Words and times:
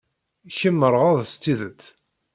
Kemm 0.57 0.75
meɣɣred 0.79 1.21
s 1.31 1.33
tidet. 1.41 1.81